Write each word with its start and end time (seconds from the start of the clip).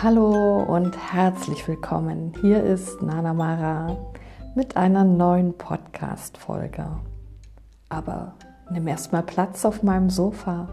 Hallo 0.00 0.62
und 0.62 0.96
herzlich 1.12 1.66
willkommen. 1.66 2.32
Hier 2.40 2.62
ist 2.62 3.02
Nana 3.02 3.34
Mara 3.34 3.96
mit 4.54 4.76
einer 4.76 5.02
neuen 5.02 5.58
Podcast-Folge. 5.58 7.00
Aber 7.88 8.36
nimm 8.70 8.86
erstmal 8.86 9.24
Platz 9.24 9.64
auf 9.64 9.82
meinem 9.82 10.08
Sofa 10.08 10.68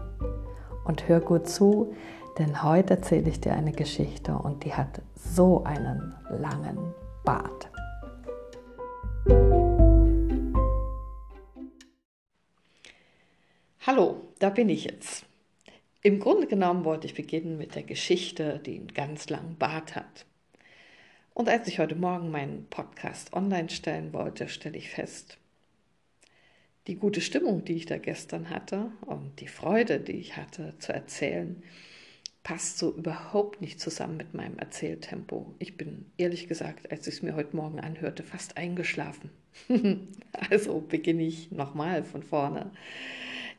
und 0.84 1.08
hör 1.08 1.18
gut 1.18 1.48
zu, 1.48 1.92
denn 2.38 2.62
heute 2.62 2.94
erzähle 2.94 3.28
ich 3.28 3.40
dir 3.40 3.54
eine 3.54 3.72
Geschichte 3.72 4.32
und 4.32 4.62
die 4.62 4.74
hat 4.74 5.02
so 5.16 5.64
einen 5.64 6.14
langen 6.30 6.94
Bart. 7.24 7.68
Hallo, 13.84 14.20
da 14.38 14.50
bin 14.50 14.68
ich 14.68 14.84
jetzt. 14.84 15.26
Im 16.06 16.20
Grunde 16.20 16.46
genommen 16.46 16.84
wollte 16.84 17.08
ich 17.08 17.14
beginnen 17.14 17.58
mit 17.58 17.74
der 17.74 17.82
Geschichte, 17.82 18.60
die 18.64 18.76
einen 18.76 18.94
ganz 18.94 19.28
langen 19.28 19.56
Bart 19.56 19.96
hat. 19.96 20.24
Und 21.34 21.48
als 21.48 21.66
ich 21.66 21.80
heute 21.80 21.96
Morgen 21.96 22.30
meinen 22.30 22.68
Podcast 22.70 23.32
online 23.32 23.70
stellen 23.70 24.12
wollte, 24.12 24.48
stelle 24.48 24.78
ich 24.78 24.88
fest, 24.88 25.36
die 26.86 26.94
gute 26.94 27.20
Stimmung, 27.20 27.64
die 27.64 27.72
ich 27.72 27.86
da 27.86 27.98
gestern 27.98 28.50
hatte 28.50 28.92
und 29.00 29.40
die 29.40 29.48
Freude, 29.48 29.98
die 29.98 30.12
ich 30.12 30.36
hatte 30.36 30.74
zu 30.78 30.92
erzählen, 30.92 31.60
passt 32.44 32.78
so 32.78 32.94
überhaupt 32.94 33.60
nicht 33.60 33.80
zusammen 33.80 34.16
mit 34.16 34.32
meinem 34.32 34.60
Erzähltempo. 34.60 35.56
Ich 35.58 35.76
bin 35.76 36.12
ehrlich 36.18 36.46
gesagt, 36.46 36.88
als 36.92 37.08
ich 37.08 37.14
es 37.14 37.22
mir 37.22 37.34
heute 37.34 37.56
Morgen 37.56 37.80
anhörte, 37.80 38.22
fast 38.22 38.56
eingeschlafen. 38.56 39.30
also 40.50 40.80
beginne 40.80 41.24
ich 41.24 41.50
nochmal 41.50 42.04
von 42.04 42.22
vorne. 42.22 42.70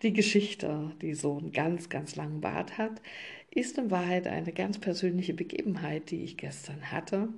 Die 0.04 0.14
Geschichte, 0.14 0.92
die 1.02 1.16
so 1.16 1.38
einen 1.38 1.52
ganz, 1.52 1.89
ganz 1.89 2.16
langen 2.16 2.42
Bart 2.42 2.78
hat, 2.78 3.02
ist 3.50 3.78
in 3.78 3.89
Wahrheit 3.89 4.28
eine 4.28 4.54
ganz 4.54 4.78
persönliche 4.78 5.34
Begebenheit, 5.34 6.12
die 6.12 6.23
ich 6.23 6.38
gestern 6.38 6.92
hatte. 6.92 7.30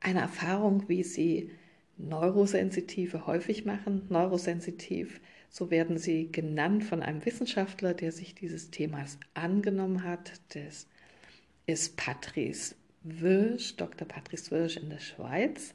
Eine 0.00 0.20
Erfahrung, 0.20 0.88
wie 0.88 1.02
sie 1.02 1.50
Neurosensitive 1.98 3.26
häufig 3.26 3.64
machen. 3.64 4.02
Neurosensitiv, 4.08 5.20
so 5.50 5.70
werden 5.70 5.98
sie 5.98 6.30
genannt 6.30 6.84
von 6.84 7.02
einem 7.02 7.24
Wissenschaftler, 7.24 7.94
der 7.94 8.12
sich 8.12 8.34
dieses 8.34 8.70
Themas 8.70 9.18
angenommen 9.34 10.04
hat. 10.04 10.40
Das 10.50 10.86
ist 11.66 11.96
Patrice 11.96 12.76
Wirsch, 13.02 13.76
Dr. 13.76 14.06
Patrice 14.06 14.50
Wirsch 14.50 14.76
in 14.76 14.90
der 14.90 15.00
Schweiz. 15.00 15.74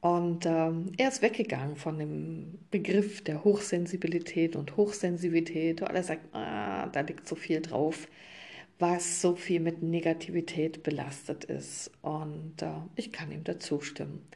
Und 0.00 0.46
ähm, 0.46 0.92
er 0.96 1.08
ist 1.08 1.20
weggegangen 1.20 1.76
von 1.76 1.98
dem 1.98 2.58
Begriff 2.70 3.22
der 3.22 3.44
Hochsensibilität 3.44 4.56
und 4.56 4.76
Hochsensibilität, 4.76 5.82
weil 5.82 5.94
er 5.94 6.02
sagt, 6.02 6.34
ah, 6.34 6.86
da 6.88 7.00
liegt 7.00 7.28
so 7.28 7.34
viel 7.34 7.60
drauf, 7.60 8.08
was 8.78 9.20
so 9.20 9.36
viel 9.36 9.60
mit 9.60 9.82
Negativität 9.82 10.82
belastet 10.82 11.44
ist. 11.44 11.90
Und 12.00 12.62
äh, 12.62 12.72
ich 12.96 13.12
kann 13.12 13.30
ihm 13.30 13.44
dazu 13.44 13.82
stimmen. 13.82 14.26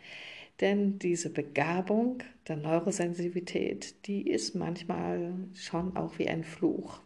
Denn 0.61 0.99
diese 0.99 1.31
Begabung 1.31 2.23
der 2.47 2.57
Neurosensibilität, 2.57 4.07
die 4.07 4.29
ist 4.29 4.55
manchmal 4.55 5.35
schon 5.55 5.97
auch 5.97 6.19
wie 6.19 6.29
ein 6.29 6.45
Fluch. 6.45 7.01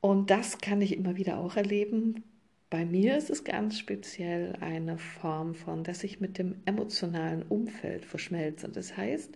Und 0.00 0.30
das 0.30 0.58
kann 0.58 0.80
ich 0.80 0.96
immer 0.96 1.16
wieder 1.16 1.38
auch 1.38 1.56
erleben, 1.56 2.24
bei 2.74 2.84
mir 2.84 3.16
ist 3.16 3.30
es 3.30 3.44
ganz 3.44 3.78
speziell 3.78 4.56
eine 4.60 4.98
Form 4.98 5.54
von, 5.54 5.84
dass 5.84 6.02
ich 6.02 6.18
mit 6.18 6.38
dem 6.38 6.56
emotionalen 6.64 7.44
Umfeld 7.44 8.04
verschmelze. 8.04 8.68
Das 8.68 8.96
heißt, 8.96 9.30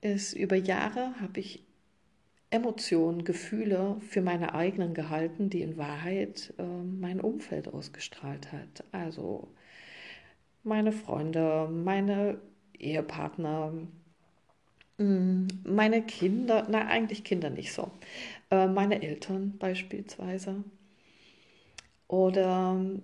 es 0.00 0.32
über 0.32 0.56
Jahre 0.56 1.14
habe 1.20 1.40
ich 1.40 1.62
Emotionen, 2.48 3.24
Gefühle 3.24 3.98
für 4.00 4.22
meine 4.22 4.54
eigenen 4.54 4.94
gehalten, 4.94 5.50
die 5.50 5.60
in 5.60 5.76
Wahrheit 5.76 6.54
äh, 6.56 6.62
mein 6.62 7.20
Umfeld 7.20 7.68
ausgestrahlt 7.68 8.50
hat. 8.50 8.82
Also 8.92 9.48
meine 10.62 10.92
Freunde, 10.92 11.68
meine 11.70 12.38
Ehepartner, 12.78 13.74
mm, 14.96 15.48
meine 15.64 16.00
Kinder, 16.00 16.66
na 16.70 16.86
eigentlich 16.86 17.24
Kinder 17.24 17.50
nicht 17.50 17.74
so, 17.74 17.90
äh, 18.50 18.68
meine 18.68 19.02
Eltern 19.02 19.58
beispielsweise. 19.58 20.64
Oder 22.12 22.76
ähm, 22.76 23.00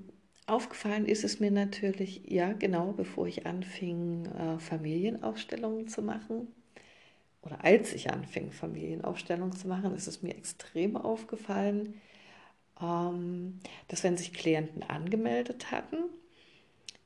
aufgefallen 0.46 1.06
ist 1.06 1.24
es 1.24 1.40
mir 1.40 1.50
natürlich, 1.50 2.20
ja, 2.26 2.52
genau, 2.52 2.92
bevor 2.92 3.26
ich 3.26 3.46
anfing, 3.46 4.26
äh, 4.26 4.58
Familienaufstellungen 4.58 5.88
zu 5.88 6.02
machen. 6.02 6.48
Oder 7.40 7.64
als 7.64 7.94
ich 7.94 8.10
anfing, 8.10 8.52
Familienaufstellungen 8.52 9.56
zu 9.56 9.66
machen, 9.66 9.94
ist 9.94 10.08
es 10.08 10.22
mir 10.22 10.36
extrem 10.36 10.98
aufgefallen, 10.98 11.94
ähm, 12.82 13.60
dass 13.88 14.04
wenn 14.04 14.18
sich 14.18 14.34
Klienten 14.34 14.82
angemeldet 14.82 15.70
hatten, 15.70 15.96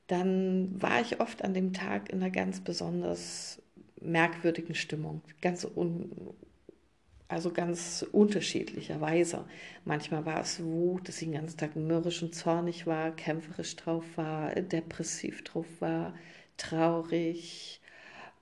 dann 0.09 0.83
war 0.83 1.01
ich 1.03 1.21
oft 1.21 1.45
an 1.45 1.55
dem 1.55 1.73
Tag 1.73 2.11
in 2.11 2.21
einer 2.21 2.33
ganz 2.33 2.63
besonders 2.63 3.63
merkwürdigen 4.01 4.75
Stimmung, 4.75 5.23
ganz 5.41 5.65
un 5.65 6.11
also 7.33 7.51
ganz 7.51 8.07
unterschiedlicherweise. 8.13 9.47
Manchmal 9.87 10.27
war 10.27 10.41
es 10.43 10.63
Wut, 10.63 11.09
dass 11.09 11.17
ich 11.23 11.29
den 11.29 11.33
ganzen 11.33 11.57
Tag 11.57 11.77
mürrisch 11.77 12.23
und 12.23 12.35
zornig 12.35 12.87
war, 12.87 13.11
kämpferisch 13.17 13.75
drauf 13.77 14.05
war, 14.17 14.55
depressiv 14.55 15.43
drauf 15.43 15.67
war, 15.81 16.15
traurig, 16.59 17.81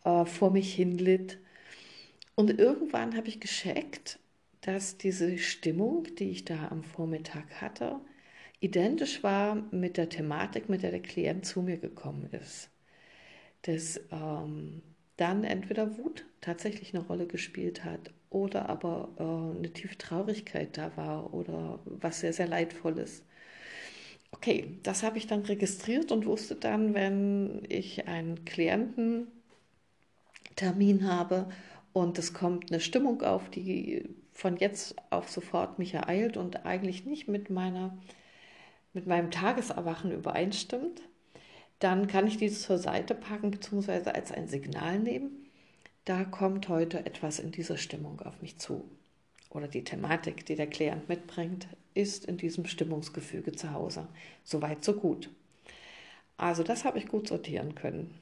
äh, 0.05 0.25
vor 0.25 0.50
mich 0.50 0.75
hinlitt. 0.75 1.39
Und 2.34 2.59
irgendwann 2.59 3.17
habe 3.17 3.29
ich 3.29 3.39
gescheckt, 3.41 4.19
dass 4.62 4.99
diese 4.99 5.39
Stimmung, 5.39 6.05
die 6.19 6.31
ich 6.31 6.45
da 6.45 6.69
am 6.71 6.83
Vormittag 6.83 7.61
hatte, 7.61 8.00
identisch 8.61 9.23
war 9.23 9.55
mit 9.71 9.99
der 9.99 10.09
Thematik, 10.09 10.69
mit 10.69 10.83
der 10.83 10.91
der 10.91 11.03
Klient 11.03 11.47
zu 11.47 11.62
mir 11.62 11.79
gekommen 11.79 12.29
ist. 12.33 12.71
Das 13.62 14.00
ähm, 14.11 14.83
dann 15.17 15.45
entweder 15.45 15.97
Wut 15.99 16.27
tatsächlich 16.41 16.95
eine 16.95 17.05
Rolle 17.05 17.27
gespielt 17.27 17.84
hat 17.84 18.11
oder 18.31 18.69
aber 18.69 19.09
äh, 19.19 19.59
eine 19.59 19.73
tiefe 19.73 19.99
Traurigkeit 19.99 20.77
da 20.79 20.97
war 20.97 21.35
oder 21.35 21.81
was 21.85 22.21
sehr, 22.21 22.33
sehr 22.33 22.49
leidvolles. 22.49 23.25
Okay, 24.33 24.79
das 24.83 25.03
habe 25.03 25.19
ich 25.19 25.27
dann 25.27 25.43
registriert 25.43 26.13
und 26.13 26.25
wusste 26.27 26.55
dann, 26.55 26.95
wenn 26.95 27.63
ich 27.69 28.07
einen 28.09 28.45
Kliententermin 28.45 29.31
habe 31.03 31.49
und 31.93 32.19
es 32.19 32.33
kommt 32.33 32.71
eine 32.71 32.81
Stimmung 32.81 33.23
auf, 33.23 33.51
die 33.51 34.09
von 34.33 34.57
jetzt 34.57 34.95
auf 35.11 35.29
sofort 35.29 35.79
mich 35.79 35.95
ereilt 35.95 36.37
und 36.37 36.65
eigentlich 36.65 37.05
nicht 37.05 37.29
mit 37.29 37.51
meiner 37.51 37.99
mit 38.93 39.07
meinem 39.07 39.31
Tageserwachen 39.31 40.11
übereinstimmt, 40.12 41.03
dann 41.79 42.07
kann 42.07 42.27
ich 42.27 42.37
diese 42.39 42.61
zur 42.61 42.79
Seite 42.79 43.15
packen 43.15 43.51
bzw. 43.51 44.11
als 44.11 44.33
ein 44.33 44.49
Signal 44.49 44.99
nehmen. 44.99 45.40
Da 46.10 46.25
kommt 46.25 46.69
heute 46.69 47.06
etwas 47.06 47.38
in 47.38 47.53
dieser 47.53 47.76
Stimmung 47.76 48.21
auf 48.22 48.43
mich 48.43 48.59
zu. 48.59 48.82
Oder 49.48 49.69
die 49.69 49.84
Thematik, 49.84 50.44
die 50.44 50.56
der 50.56 50.66
Klient 50.66 51.09
mitbringt, 51.09 51.69
ist 51.94 52.25
in 52.25 52.37
diesem 52.37 52.66
Stimmungsgefüge 52.66 53.53
zu 53.53 53.72
Hause. 53.72 54.09
Soweit, 54.43 54.84
so 54.84 54.94
gut. 54.94 55.31
Also 56.37 56.65
das 56.65 56.84
habe 56.84 56.99
ich 56.99 57.06
gut 57.06 57.28
sortieren 57.28 57.76
können. 57.76 58.12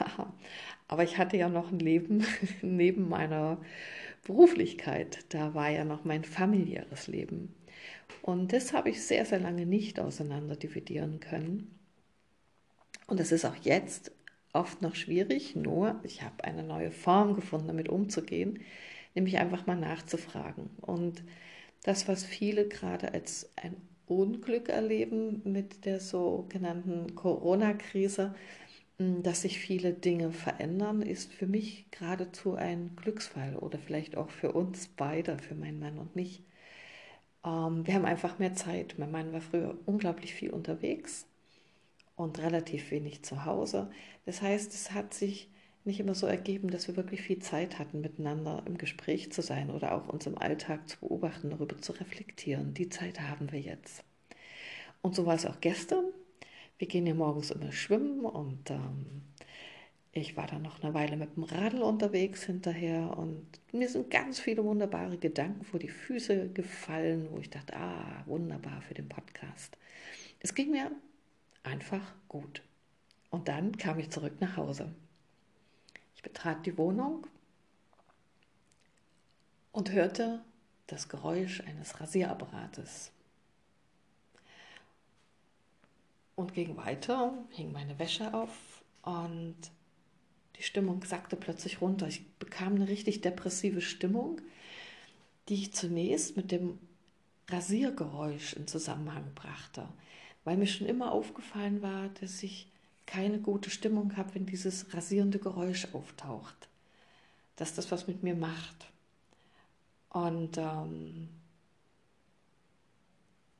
Aber 0.88 1.04
ich 1.04 1.16
hatte 1.16 1.36
ja 1.36 1.48
noch 1.48 1.70
ein 1.70 1.78
Leben 1.78 2.26
neben 2.60 3.08
meiner 3.08 3.58
Beruflichkeit. 4.24 5.20
Da 5.28 5.54
war 5.54 5.70
ja 5.70 5.84
noch 5.84 6.04
mein 6.04 6.24
familiäres 6.24 7.06
Leben. 7.06 7.54
Und 8.22 8.52
das 8.52 8.72
habe 8.72 8.90
ich 8.90 9.00
sehr, 9.00 9.26
sehr 9.26 9.38
lange 9.38 9.64
nicht 9.64 10.00
auseinander 10.00 10.56
dividieren 10.56 11.20
können. 11.20 11.78
Und 13.06 13.20
es 13.20 13.30
ist 13.30 13.44
auch 13.44 13.56
jetzt 13.62 14.10
oft 14.52 14.82
noch 14.82 14.94
schwierig, 14.94 15.56
nur 15.56 16.00
ich 16.04 16.22
habe 16.22 16.44
eine 16.44 16.62
neue 16.62 16.90
Form 16.90 17.34
gefunden, 17.34 17.68
damit 17.68 17.88
umzugehen, 17.88 18.60
nämlich 19.14 19.38
einfach 19.38 19.66
mal 19.66 19.76
nachzufragen. 19.76 20.70
Und 20.80 21.22
das, 21.82 22.08
was 22.08 22.24
viele 22.24 22.68
gerade 22.68 23.12
als 23.12 23.50
ein 23.56 23.76
Unglück 24.06 24.68
erleben 24.68 25.42
mit 25.44 25.84
der 25.84 26.00
sogenannten 26.00 27.14
Corona-Krise, 27.14 28.34
dass 28.98 29.42
sich 29.42 29.58
viele 29.58 29.92
Dinge 29.94 30.32
verändern, 30.32 31.02
ist 31.02 31.32
für 31.32 31.46
mich 31.46 31.90
geradezu 31.90 32.54
ein 32.54 32.94
Glücksfall 32.96 33.56
oder 33.56 33.78
vielleicht 33.78 34.16
auch 34.16 34.30
für 34.30 34.52
uns 34.52 34.88
beide, 34.88 35.38
für 35.38 35.54
meinen 35.54 35.80
Mann 35.80 35.98
und 35.98 36.14
mich. 36.14 36.44
Ähm, 37.44 37.86
wir 37.86 37.94
haben 37.94 38.04
einfach 38.04 38.38
mehr 38.38 38.54
Zeit. 38.54 38.96
Mein 38.98 39.10
Mann 39.10 39.32
war 39.32 39.40
früher 39.40 39.76
unglaublich 39.86 40.34
viel 40.34 40.50
unterwegs 40.50 41.26
und 42.22 42.38
relativ 42.38 42.90
wenig 42.90 43.22
zu 43.24 43.44
Hause. 43.44 43.90
Das 44.26 44.42
heißt, 44.42 44.72
es 44.74 44.92
hat 44.92 45.14
sich 45.14 45.48
nicht 45.84 46.00
immer 46.00 46.14
so 46.14 46.26
ergeben, 46.26 46.70
dass 46.70 46.86
wir 46.88 46.96
wirklich 46.96 47.22
viel 47.22 47.40
Zeit 47.40 47.78
hatten, 47.78 48.00
miteinander 48.00 48.62
im 48.66 48.78
Gespräch 48.78 49.32
zu 49.32 49.42
sein 49.42 49.70
oder 49.70 49.92
auch 49.94 50.08
uns 50.08 50.26
im 50.26 50.38
Alltag 50.38 50.88
zu 50.88 50.98
beobachten, 51.00 51.50
darüber 51.50 51.78
zu 51.78 51.92
reflektieren. 51.92 52.74
Die 52.74 52.88
Zeit 52.88 53.20
haben 53.20 53.50
wir 53.52 53.60
jetzt. 53.60 54.04
Und 55.02 55.16
so 55.16 55.26
war 55.26 55.34
es 55.34 55.46
auch 55.46 55.60
gestern. 55.60 56.04
Wir 56.78 56.88
gehen 56.88 57.06
ja 57.06 57.14
morgens 57.14 57.50
immer 57.50 57.72
schwimmen 57.72 58.24
und 58.24 58.70
ähm, 58.70 59.22
Ich 60.14 60.36
war 60.36 60.46
dann 60.46 60.60
noch 60.62 60.82
eine 60.82 60.92
Weile 60.92 61.16
mit 61.16 61.36
dem 61.36 61.44
Radl 61.44 61.82
unterwegs 61.82 62.44
hinterher 62.44 63.16
und 63.16 63.46
mir 63.72 63.88
sind 63.88 64.10
ganz 64.10 64.38
viele 64.40 64.62
wunderbare 64.62 65.16
Gedanken 65.16 65.64
vor 65.64 65.80
die 65.80 65.88
Füße 65.88 66.50
gefallen, 66.50 67.28
wo 67.30 67.38
ich 67.38 67.48
dachte, 67.48 67.74
ah, 67.76 68.22
wunderbar 68.26 68.82
für 68.82 68.92
den 68.94 69.08
Podcast. 69.08 69.78
Es 70.40 70.54
ging 70.54 70.70
mir 70.70 70.90
einfach 71.62 72.14
gut. 72.28 72.62
Und 73.30 73.48
dann 73.48 73.76
kam 73.76 73.98
ich 73.98 74.10
zurück 74.10 74.40
nach 74.40 74.56
Hause. 74.56 74.94
Ich 76.14 76.22
betrat 76.22 76.66
die 76.66 76.76
Wohnung 76.76 77.26
und 79.72 79.90
hörte 79.90 80.44
das 80.86 81.08
Geräusch 81.08 81.60
eines 81.62 82.00
Rasierapparates. 82.00 83.10
Und 86.34 86.54
ging 86.54 86.76
weiter, 86.76 87.32
hing 87.50 87.72
meine 87.72 87.98
Wäsche 87.98 88.32
auf 88.34 88.82
und 89.02 89.56
die 90.56 90.62
Stimmung 90.62 91.04
sackte 91.04 91.36
plötzlich 91.36 91.80
runter. 91.80 92.06
Ich 92.08 92.26
bekam 92.38 92.74
eine 92.74 92.88
richtig 92.88 93.20
depressive 93.20 93.80
Stimmung, 93.80 94.40
die 95.48 95.54
ich 95.54 95.72
zunächst 95.74 96.36
mit 96.36 96.52
dem 96.52 96.78
Rasiergeräusch 97.48 98.54
in 98.54 98.66
Zusammenhang 98.66 99.34
brachte, 99.34 99.88
weil 100.44 100.56
mir 100.56 100.66
schon 100.66 100.86
immer 100.86 101.12
aufgefallen 101.12 101.82
war, 101.82 102.08
dass 102.20 102.42
ich 102.42 102.68
keine 103.06 103.38
gute 103.38 103.70
Stimmung 103.70 104.16
habe, 104.16 104.34
wenn 104.34 104.46
dieses 104.46 104.92
rasierende 104.94 105.38
Geräusch 105.38 105.88
auftaucht. 105.92 106.68
Dass 107.56 107.74
das 107.74 107.90
was 107.90 108.06
mit 108.06 108.22
mir 108.22 108.34
macht. 108.34 108.90
Und 110.08 110.58
ähm, 110.58 111.28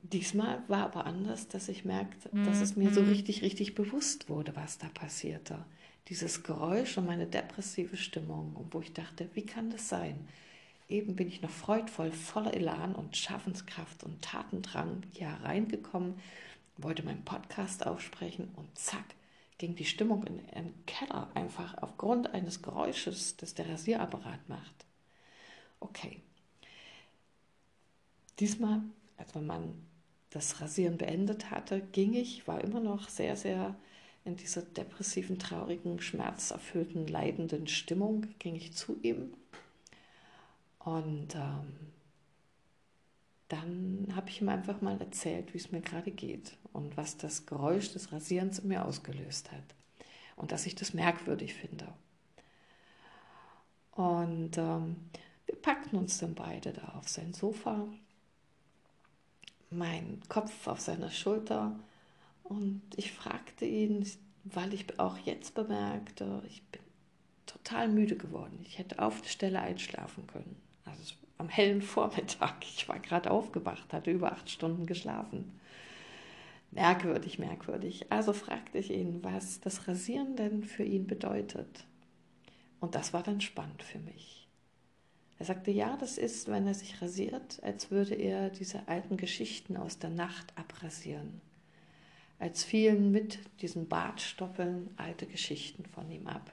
diesmal 0.02 0.62
war 0.68 0.84
aber 0.84 1.06
anders, 1.06 1.48
dass 1.48 1.68
ich 1.68 1.84
merkte, 1.84 2.30
dass 2.44 2.60
es 2.60 2.76
mir 2.76 2.92
so 2.92 3.02
mhm. 3.02 3.08
richtig, 3.08 3.42
richtig 3.42 3.74
bewusst 3.74 4.28
wurde, 4.28 4.54
was 4.56 4.78
da 4.78 4.88
passierte 4.88 5.64
dieses 6.08 6.42
Geräusch 6.42 6.98
und 6.98 7.06
meine 7.06 7.26
depressive 7.26 7.96
Stimmung, 7.96 8.54
und 8.54 8.74
wo 8.74 8.80
ich 8.80 8.92
dachte, 8.92 9.28
wie 9.34 9.46
kann 9.46 9.70
das 9.70 9.88
sein? 9.88 10.28
Eben 10.88 11.16
bin 11.16 11.28
ich 11.28 11.42
noch 11.42 11.50
freudvoll, 11.50 12.10
voller 12.10 12.54
Elan 12.54 12.94
und 12.94 13.16
Schaffenskraft 13.16 14.04
und 14.04 14.20
Tatendrang 14.20 15.04
hier 15.12 15.28
reingekommen, 15.42 16.14
wollte 16.76 17.02
meinen 17.02 17.24
Podcast 17.24 17.86
aufsprechen 17.86 18.50
und 18.56 18.78
zack, 18.78 19.04
ging 19.58 19.74
die 19.76 19.84
Stimmung 19.84 20.24
in 20.24 20.38
den 20.38 20.86
Keller 20.86 21.30
einfach 21.34 21.78
aufgrund 21.78 22.32
eines 22.34 22.62
Geräusches, 22.62 23.36
das 23.36 23.54
der 23.54 23.68
Rasierapparat 23.68 24.48
macht. 24.48 24.86
Okay. 25.80 26.20
Diesmal, 28.38 28.80
als 29.16 29.34
mein 29.34 29.46
Mann 29.46 29.86
das 30.30 30.60
Rasieren 30.60 30.98
beendet 30.98 31.50
hatte, 31.50 31.80
ging 31.80 32.14
ich, 32.14 32.48
war 32.48 32.62
immer 32.62 32.80
noch 32.80 33.08
sehr, 33.08 33.36
sehr 33.36 33.76
in 34.24 34.36
dieser 34.36 34.62
depressiven, 34.62 35.38
traurigen, 35.38 36.00
schmerzerfüllten, 36.00 37.06
leidenden 37.06 37.66
Stimmung 37.66 38.26
ging 38.38 38.54
ich 38.54 38.72
zu 38.72 38.98
ihm. 39.02 39.34
Und 40.78 41.34
ähm, 41.34 41.92
dann 43.52 44.08
habe 44.16 44.30
ich 44.30 44.40
ihm 44.40 44.48
einfach 44.48 44.80
mal 44.80 44.98
erzählt, 44.98 45.52
wie 45.52 45.58
es 45.58 45.70
mir 45.70 45.82
gerade 45.82 46.10
geht 46.10 46.56
und 46.72 46.96
was 46.96 47.18
das 47.18 47.44
Geräusch 47.44 47.92
des 47.92 48.10
Rasierens 48.10 48.60
in 48.60 48.68
mir 48.68 48.86
ausgelöst 48.86 49.52
hat. 49.52 49.74
Und 50.36 50.52
dass 50.52 50.64
ich 50.64 50.74
das 50.74 50.94
merkwürdig 50.94 51.52
finde. 51.52 51.86
Und 53.90 54.56
ähm, 54.56 54.96
wir 55.44 55.56
packten 55.56 55.98
uns 55.98 56.16
dann 56.16 56.34
beide 56.34 56.72
da 56.72 56.94
auf 56.98 57.10
sein 57.10 57.34
Sofa, 57.34 57.86
mein 59.68 60.22
Kopf 60.30 60.66
auf 60.66 60.80
seiner 60.80 61.10
Schulter 61.10 61.78
und 62.44 62.80
ich 62.96 63.12
fragte 63.12 63.66
ihn, 63.66 64.08
weil 64.44 64.72
ich 64.72 64.98
auch 64.98 65.18
jetzt 65.18 65.54
bemerkte, 65.54 66.42
ich 66.46 66.62
bin 66.68 66.80
total 67.44 67.88
müde 67.88 68.16
geworden. 68.16 68.60
Ich 68.62 68.78
hätte 68.78 68.98
auf 68.98 69.20
der 69.20 69.28
Stelle 69.28 69.60
einschlafen 69.60 70.26
können. 70.26 70.56
Also 70.86 71.14
am 71.42 71.48
hellen 71.48 71.82
Vormittag. 71.82 72.54
Ich 72.76 72.88
war 72.88 72.98
gerade 72.98 73.30
aufgewacht, 73.30 73.92
hatte 73.92 74.10
über 74.10 74.32
acht 74.32 74.50
Stunden 74.50 74.86
geschlafen. 74.86 75.60
Merkwürdig, 76.70 77.38
merkwürdig. 77.38 78.10
Also 78.10 78.32
fragte 78.32 78.78
ich 78.78 78.90
ihn, 78.90 79.22
was 79.22 79.60
das 79.60 79.86
Rasieren 79.86 80.36
denn 80.36 80.64
für 80.64 80.84
ihn 80.84 81.06
bedeutet. 81.06 81.84
Und 82.80 82.94
das 82.94 83.12
war 83.12 83.22
dann 83.22 83.40
spannend 83.40 83.82
für 83.82 83.98
mich. 83.98 84.48
Er 85.38 85.44
sagte, 85.44 85.70
ja, 85.70 85.96
das 85.98 86.18
ist, 86.18 86.48
wenn 86.48 86.66
er 86.66 86.74
sich 86.74 87.02
rasiert, 87.02 87.62
als 87.62 87.90
würde 87.90 88.14
er 88.14 88.48
diese 88.48 88.88
alten 88.88 89.16
Geschichten 89.16 89.76
aus 89.76 89.98
der 89.98 90.10
Nacht 90.10 90.56
abrasieren 90.56 91.40
als 92.42 92.64
fielen 92.64 93.12
mit 93.12 93.38
diesen 93.60 93.86
Bartstoppeln 93.86 94.92
alte 94.96 95.26
Geschichten 95.26 95.86
von 95.86 96.10
ihm 96.10 96.26
ab. 96.26 96.52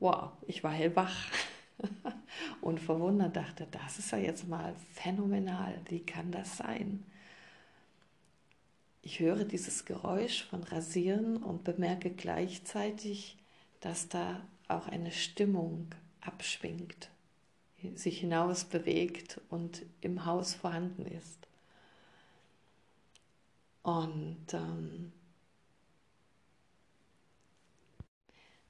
Wow, 0.00 0.32
ich 0.48 0.64
war 0.64 0.72
hellwach 0.72 1.14
und 2.60 2.80
verwundert 2.80 3.36
dachte, 3.36 3.66
das 3.70 3.98
ist 3.98 4.10
ja 4.12 4.18
jetzt 4.18 4.48
mal 4.48 4.74
phänomenal, 4.94 5.78
wie 5.88 6.00
kann 6.00 6.30
das 6.30 6.56
sein? 6.56 7.04
Ich 9.02 9.20
höre 9.20 9.44
dieses 9.44 9.84
Geräusch 9.84 10.44
von 10.44 10.64
Rasieren 10.64 11.36
und 11.36 11.64
bemerke 11.64 12.10
gleichzeitig, 12.10 13.36
dass 13.80 14.08
da 14.08 14.40
auch 14.68 14.88
eine 14.88 15.12
Stimmung 15.12 15.88
abschwingt, 16.20 17.08
sich 17.94 18.18
hinaus 18.18 18.64
bewegt 18.64 19.40
und 19.48 19.82
im 20.00 20.24
Haus 20.24 20.54
vorhanden 20.54 21.06
ist. 21.06 21.46
Und 23.84 24.52
ähm, 24.52 25.12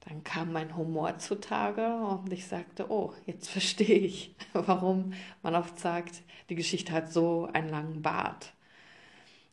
dann 0.07 0.23
kam 0.23 0.53
mein 0.53 0.75
Humor 0.77 1.17
zutage 1.19 1.85
und 1.95 2.31
ich 2.31 2.47
sagte, 2.47 2.89
oh, 2.89 3.13
jetzt 3.25 3.49
verstehe 3.49 3.99
ich, 3.99 4.35
warum 4.53 5.13
man 5.41 5.55
oft 5.55 5.79
sagt, 5.79 6.23
die 6.49 6.55
Geschichte 6.55 6.93
hat 6.93 7.11
so 7.11 7.49
einen 7.51 7.69
langen 7.69 8.01
Bart. 8.01 8.53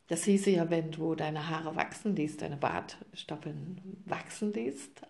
Das 0.07 0.25
hieße 0.25 0.51
ja, 0.51 0.71
wenn 0.71 0.91
du 0.93 1.15
deine 1.15 1.49
Haare 1.49 1.77
wachsen 1.77 2.15
liest, 2.15 2.43
deine 2.43 2.57
Bartstoppeln 2.57 3.81
wachsen 4.05 4.53
liest, 4.53 5.03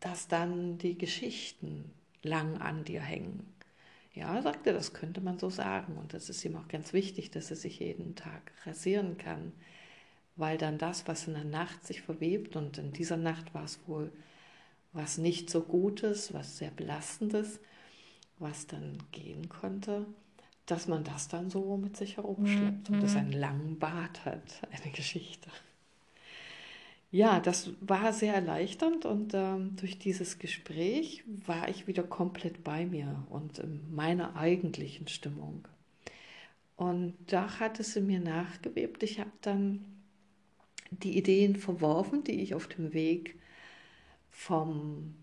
dass 0.00 0.28
dann 0.28 0.78
die 0.78 0.98
Geschichten 0.98 1.92
lang 2.22 2.58
an 2.58 2.84
dir 2.84 3.00
hängen. 3.00 3.54
Ja, 4.12 4.42
sagte, 4.42 4.72
das 4.72 4.94
könnte 4.94 5.20
man 5.20 5.38
so 5.38 5.48
sagen. 5.48 5.96
Und 5.96 6.12
das 6.12 6.28
ist 6.28 6.44
ihm 6.44 6.56
auch 6.56 6.68
ganz 6.68 6.92
wichtig, 6.92 7.30
dass 7.30 7.50
er 7.50 7.56
sich 7.56 7.78
jeden 7.78 8.14
Tag 8.14 8.52
rasieren 8.64 9.16
kann 9.16 9.52
weil 10.36 10.58
dann 10.58 10.78
das, 10.78 11.08
was 11.08 11.26
in 11.26 11.34
der 11.34 11.44
Nacht 11.44 11.86
sich 11.86 12.02
verwebt, 12.02 12.56
und 12.56 12.78
in 12.78 12.92
dieser 12.92 13.16
Nacht 13.16 13.54
war 13.54 13.64
es 13.64 13.80
wohl 13.86 14.12
was 14.96 15.18
nicht 15.18 15.50
so 15.50 15.60
Gutes, 15.60 16.32
was 16.32 16.58
sehr 16.58 16.70
Belastendes, 16.70 17.60
was 18.38 18.66
dann 18.66 18.98
gehen 19.12 19.48
konnte, 19.48 20.06
dass 20.64 20.88
man 20.88 21.04
das 21.04 21.28
dann 21.28 21.50
so 21.50 21.76
mit 21.76 21.96
sich 21.96 22.16
herumschleppt 22.16 22.90
mhm. 22.90 22.96
und 22.96 23.04
es 23.04 23.14
einen 23.14 23.32
langen 23.32 23.78
Bart 23.78 24.24
hat, 24.24 24.42
eine 24.70 24.92
Geschichte. 24.92 25.50
Ja, 27.12 27.40
das 27.40 27.70
war 27.80 28.12
sehr 28.12 28.34
erleichternd 28.34 29.04
und 29.04 29.32
ähm, 29.32 29.76
durch 29.76 29.98
dieses 29.98 30.38
Gespräch 30.38 31.22
war 31.46 31.68
ich 31.68 31.86
wieder 31.86 32.02
komplett 32.02 32.64
bei 32.64 32.84
mir 32.84 33.24
und 33.30 33.58
in 33.58 33.94
meiner 33.94 34.36
eigentlichen 34.36 35.06
Stimmung. 35.06 35.68
Und 36.74 37.14
da 37.28 37.58
hat 37.60 37.80
es 37.80 37.96
in 37.96 38.06
mir 38.06 38.20
nachgewebt. 38.20 39.02
Ich 39.02 39.20
habe 39.20 39.30
dann 39.40 39.84
die 40.90 41.16
Ideen 41.16 41.56
verworfen, 41.56 42.24
die 42.24 42.42
ich 42.42 42.54
auf 42.54 42.66
dem 42.66 42.92
Weg 42.92 43.36
vom 44.36 45.14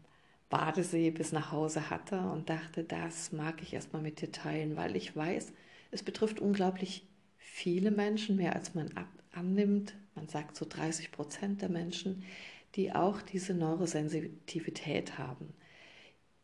Badesee 0.50 1.12
bis 1.12 1.32
nach 1.32 1.52
Hause 1.52 1.92
hatte 1.92 2.20
und 2.20 2.50
dachte, 2.50 2.84
das 2.84 3.32
mag 3.32 3.62
ich 3.62 3.74
erstmal 3.74 4.02
mit 4.02 4.22
dir 4.22 4.32
teilen, 4.32 4.76
weil 4.76 4.96
ich 4.96 5.16
weiß, 5.16 5.54
es 5.92 6.04
betrifft 6.04 6.40
unglaublich 6.40 7.08
viele 7.38 7.92
Menschen, 7.92 8.36
mehr 8.38 8.56
als 8.56 8.74
man 8.74 8.92
ab 8.98 9.08
annimmt. 9.32 9.94
Man 10.16 10.28
sagt 10.28 10.58
so 10.58 10.66
30 10.68 11.12
Prozent 11.12 11.62
der 11.62 11.70
Menschen, 11.70 12.24
die 12.76 12.92
auch 12.92 13.22
diese 13.22 13.54
Neurosensitivität 13.54 15.20
haben, 15.20 15.54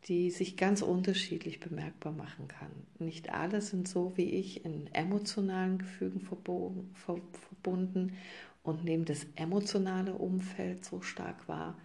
die 0.04 0.30
sich 0.30 0.56
ganz 0.56 0.80
unterschiedlich 0.80 1.58
bemerkbar 1.58 2.12
machen 2.12 2.46
kann. 2.46 2.70
Nicht 3.00 3.30
alle 3.30 3.60
sind 3.60 3.88
so 3.88 4.16
wie 4.16 4.30
ich 4.30 4.64
in 4.64 4.86
emotionalen 4.94 5.78
Gefügen 5.78 6.20
verbunden 6.20 8.16
und 8.62 8.84
nehmen 8.84 9.04
das 9.04 9.26
emotionale 9.34 10.14
Umfeld 10.14 10.84
so 10.84 11.02
stark 11.02 11.48
wahr. 11.48 11.76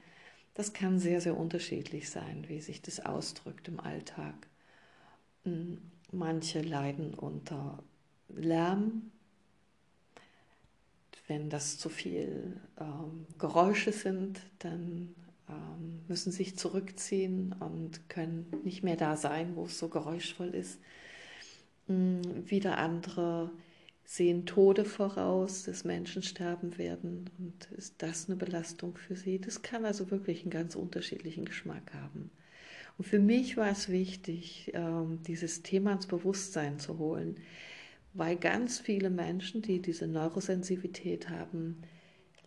Das 0.56 0.72
kann 0.72 1.00
sehr, 1.00 1.22
sehr 1.22 1.38
unterschiedlich 1.38 2.10
sein, 2.10 2.46
wie 2.48 2.62
sich 2.62 2.82
das 2.82 3.06
ausdrückt 3.06 3.68
im 3.68 3.80
Alltag. 3.80 4.34
Hm, 5.44 5.80
manche 6.12 6.62
leiden 6.62 7.14
unter 7.14 7.84
Lärm, 8.30 9.12
wenn 11.28 11.50
das 11.50 11.78
zu 11.78 11.90
viel 11.90 12.60
ähm, 12.80 13.26
Geräusche 13.38 13.92
sind, 13.92 14.42
dann 14.60 15.14
ähm, 15.50 16.02
müssen 16.08 16.32
sich 16.32 16.58
zurückziehen 16.58 17.54
und 17.60 18.10
können 18.10 18.48
nicht 18.64 18.82
mehr 18.84 18.96
da 18.96 19.18
sein, 19.18 19.56
wo 19.56 19.66
es 19.66 19.78
so 19.78 19.90
geräuschvoll 19.90 20.56
ist. 20.56 20.80
Hm, 21.88 22.50
wieder 22.50 22.78
andere 22.78 23.52
sehen 24.06 24.46
Tode 24.46 24.86
voraus, 24.86 25.64
dass 25.64 25.84
Menschen 25.84 26.22
sterben 26.22 26.78
werden 26.78 27.30
und 27.40 27.72
ist 27.78 27.96
das 27.98 28.28
eine 28.28 28.36
Belastung 28.36 28.96
für 28.96 29.16
sie? 29.16 29.40
Das 29.40 29.64
kann 29.64 29.84
also 29.84 30.12
wirklich 30.12 30.44
einen 30.44 30.52
ganz 30.52 30.76
unterschiedlichen 30.76 31.46
Geschmack 31.46 31.94
haben. 31.94 32.30
Und 32.98 33.06
für 33.06 33.20
mich 33.20 33.58
war 33.58 33.70
es 33.70 33.90
wichtig, 33.90 34.72
ähm, 34.74 35.20
dieses 35.28 35.64
Thema 35.64 35.94
ins 35.94 36.08
Bewusstsein 36.08 36.80
zu 36.80 36.98
holen, 36.98 37.38
weil 38.14 38.38
ganz 38.38 38.80
viele 38.80 39.10
Menschen, 39.10 39.62
die 39.62 39.82
diese 39.82 40.08
Neurosensitivität 40.08 41.30
haben, 41.30 41.82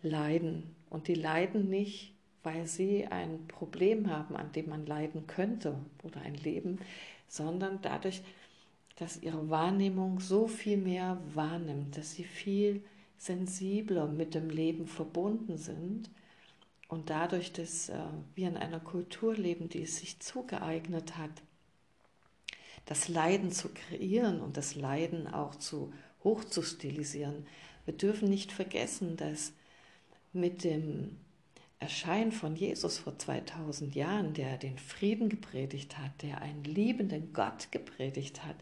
leiden. 0.01 0.75
Und 0.89 1.07
die 1.07 1.13
leiden 1.13 1.69
nicht, 1.69 2.15
weil 2.41 2.65
sie 2.65 3.05
ein 3.05 3.47
Problem 3.47 4.09
haben, 4.09 4.35
an 4.35 4.51
dem 4.53 4.69
man 4.69 4.85
leiden 4.85 5.27
könnte 5.27 5.75
oder 6.03 6.21
ein 6.21 6.35
Leben, 6.35 6.79
sondern 7.27 7.79
dadurch, 7.81 8.23
dass 8.99 9.21
ihre 9.21 9.49
Wahrnehmung 9.49 10.19
so 10.19 10.47
viel 10.47 10.77
mehr 10.77 11.21
wahrnimmt, 11.33 11.97
dass 11.97 12.11
sie 12.11 12.25
viel 12.25 12.83
sensibler 13.17 14.07
mit 14.07 14.35
dem 14.35 14.49
Leben 14.49 14.87
verbunden 14.87 15.57
sind 15.57 16.09
und 16.89 17.09
dadurch, 17.09 17.53
dass 17.53 17.89
äh, 17.89 17.97
wir 18.35 18.49
in 18.49 18.57
einer 18.57 18.79
Kultur 18.79 19.35
leben, 19.35 19.69
die 19.69 19.83
es 19.83 19.97
sich 19.97 20.19
zugeeignet 20.19 21.17
hat, 21.17 21.31
das 22.85 23.07
Leiden 23.07 23.51
zu 23.51 23.69
kreieren 23.69 24.41
und 24.41 24.57
das 24.57 24.75
Leiden 24.75 25.27
auch 25.27 25.55
zu 25.55 25.93
hoch 26.23 26.43
zu 26.43 26.61
stilisieren. 26.61 27.45
Wir 27.85 27.93
dürfen 27.93 28.29
nicht 28.29 28.51
vergessen, 28.51 29.15
dass 29.15 29.53
mit 30.33 30.63
dem 30.63 31.17
Erscheinen 31.79 32.33
von 32.33 32.55
Jesus 32.55 32.97
vor 32.97 33.17
2000 33.17 33.95
Jahren, 33.95 34.33
der 34.33 34.57
den 34.57 34.77
Frieden 34.77 35.29
gepredigt 35.29 35.97
hat, 35.97 36.21
der 36.21 36.41
einen 36.41 36.65
liebenden 36.65 37.31
Gott 37.31 37.71
gepredigt 37.71 38.45
hat, 38.45 38.57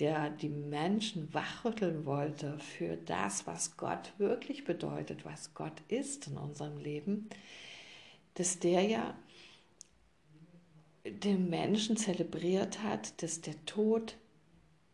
der 0.00 0.30
die 0.30 0.48
Menschen 0.48 1.32
wachrütteln 1.32 2.04
wollte 2.04 2.58
für 2.58 2.96
das, 2.96 3.46
was 3.46 3.76
Gott 3.76 4.12
wirklich 4.18 4.64
bedeutet, 4.64 5.24
was 5.24 5.54
Gott 5.54 5.80
ist 5.88 6.26
in 6.26 6.36
unserem 6.36 6.78
Leben, 6.78 7.28
dass 8.34 8.58
der 8.58 8.82
ja 8.82 9.14
den 11.04 11.48
Menschen 11.48 11.96
zelebriert 11.96 12.82
hat, 12.82 13.22
dass 13.22 13.40
der 13.40 13.64
Tod 13.66 14.16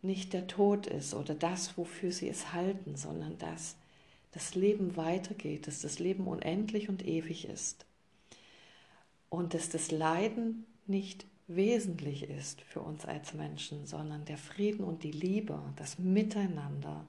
nicht 0.02 0.34
der 0.34 0.46
Tod 0.46 0.86
ist 0.86 1.14
oder 1.14 1.34
das, 1.34 1.78
wofür 1.78 2.12
sie 2.12 2.28
es 2.28 2.52
halten, 2.52 2.96
sondern 2.96 3.38
dass 3.38 3.76
das 4.34 4.54
Leben 4.56 4.96
weitergeht, 4.96 5.66
dass 5.66 5.80
das 5.80 6.00
Leben 6.00 6.26
unendlich 6.26 6.88
und 6.88 7.06
ewig 7.06 7.48
ist 7.48 7.86
und 9.30 9.54
dass 9.54 9.68
das 9.68 9.92
Leiden 9.92 10.66
nicht 10.86 11.24
wesentlich 11.46 12.24
ist 12.28 12.60
für 12.62 12.80
uns 12.80 13.04
als 13.04 13.32
Menschen, 13.34 13.86
sondern 13.86 14.24
der 14.24 14.38
Frieden 14.38 14.84
und 14.84 15.04
die 15.04 15.12
Liebe, 15.12 15.60
das 15.76 15.98
Miteinander, 15.98 17.06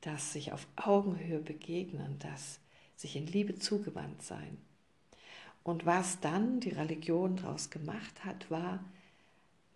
das 0.00 0.32
sich 0.32 0.52
auf 0.52 0.66
Augenhöhe 0.76 1.38
begegnen, 1.38 2.16
das 2.18 2.58
sich 2.96 3.16
in 3.16 3.26
Liebe 3.26 3.58
zugewandt 3.58 4.22
sein. 4.22 4.58
Und 5.62 5.86
was 5.86 6.20
dann 6.20 6.60
die 6.60 6.70
Religion 6.70 7.36
daraus 7.36 7.70
gemacht 7.70 8.24
hat, 8.24 8.50
war, 8.50 8.84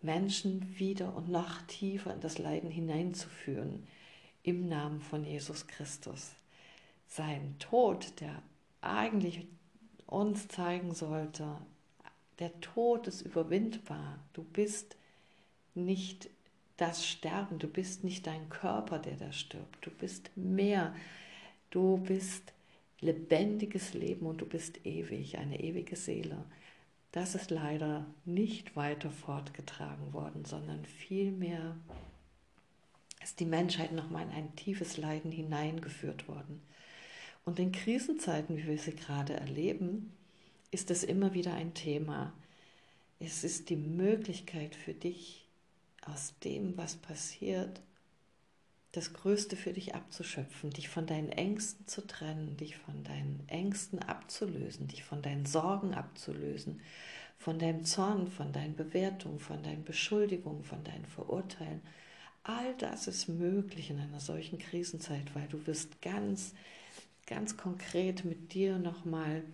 Menschen 0.02 0.78
wieder 0.78 1.14
und 1.14 1.28
noch 1.28 1.62
tiefer 1.62 2.14
in 2.14 2.20
das 2.20 2.38
Leiden 2.38 2.70
hineinzuführen 2.70 3.86
im 4.42 4.68
Namen 4.68 5.02
von 5.02 5.24
Jesus 5.24 5.66
Christus. 5.66 6.32
Sein 7.12 7.56
Tod, 7.58 8.20
der 8.20 8.40
eigentlich 8.80 9.48
uns 10.06 10.46
zeigen 10.46 10.94
sollte, 10.94 11.56
der 12.38 12.58
Tod 12.60 13.08
ist 13.08 13.22
überwindbar. 13.22 14.20
Du 14.32 14.44
bist 14.44 14.96
nicht 15.74 16.30
das 16.76 17.04
Sterben, 17.06 17.58
du 17.58 17.66
bist 17.66 18.04
nicht 18.04 18.28
dein 18.28 18.48
Körper, 18.48 19.00
der 19.00 19.16
da 19.16 19.32
stirbt. 19.32 19.84
Du 19.84 19.90
bist 19.90 20.30
mehr. 20.36 20.94
Du 21.70 21.98
bist 21.98 22.52
lebendiges 23.00 23.92
Leben 23.92 24.26
und 24.26 24.40
du 24.40 24.46
bist 24.46 24.86
ewig, 24.86 25.36
eine 25.36 25.60
ewige 25.60 25.96
Seele. 25.96 26.44
Das 27.10 27.34
ist 27.34 27.50
leider 27.50 28.06
nicht 28.24 28.76
weiter 28.76 29.10
fortgetragen 29.10 30.12
worden, 30.12 30.44
sondern 30.44 30.84
vielmehr 30.84 31.76
ist 33.20 33.40
die 33.40 33.46
Menschheit 33.46 33.90
nochmal 33.90 34.22
in 34.28 34.30
ein 34.30 34.54
tiefes 34.54 34.96
Leiden 34.96 35.32
hineingeführt 35.32 36.28
worden. 36.28 36.62
Und 37.44 37.58
in 37.58 37.72
Krisenzeiten, 37.72 38.56
wie 38.56 38.66
wir 38.66 38.78
sie 38.78 38.94
gerade 38.94 39.34
erleben, 39.34 40.12
ist 40.70 40.90
es 40.90 41.04
immer 41.04 41.34
wieder 41.34 41.54
ein 41.54 41.74
Thema. 41.74 42.32
Es 43.18 43.44
ist 43.44 43.70
die 43.70 43.76
Möglichkeit 43.76 44.74
für 44.74 44.94
dich, 44.94 45.46
aus 46.06 46.34
dem, 46.42 46.76
was 46.76 46.96
passiert, 46.96 47.80
das 48.92 49.12
Größte 49.12 49.56
für 49.56 49.72
dich 49.72 49.94
abzuschöpfen, 49.94 50.70
dich 50.70 50.88
von 50.88 51.06
deinen 51.06 51.30
Ängsten 51.30 51.86
zu 51.86 52.06
trennen, 52.06 52.56
dich 52.56 52.76
von 52.76 53.04
deinen 53.04 53.44
Ängsten 53.46 54.00
abzulösen, 54.00 54.88
dich 54.88 55.04
von 55.04 55.22
deinen 55.22 55.46
Sorgen 55.46 55.94
abzulösen, 55.94 56.80
von 57.38 57.58
deinem 57.58 57.84
Zorn, 57.84 58.28
von 58.28 58.52
deinen 58.52 58.74
Bewertungen, 58.74 59.38
von 59.38 59.62
deinen 59.62 59.84
Beschuldigungen, 59.84 60.64
von 60.64 60.82
deinen 60.82 61.06
Verurteilen. 61.06 61.80
All 62.42 62.74
das 62.78 63.06
ist 63.06 63.28
möglich 63.28 63.90
in 63.90 64.00
einer 64.00 64.20
solchen 64.20 64.58
Krisenzeit, 64.58 65.34
weil 65.34 65.46
du 65.48 65.66
wirst 65.66 66.02
ganz, 66.02 66.54
ganz 67.30 67.56
konkret 67.56 68.24
mit 68.24 68.52
dir 68.52 68.78
nochmal 68.78 69.44